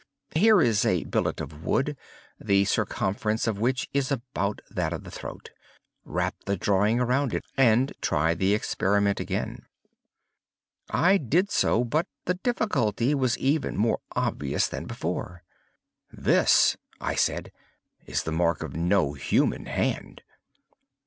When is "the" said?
2.39-2.65, 5.03-5.11, 6.45-6.57, 8.33-8.55, 12.25-12.33, 18.23-18.31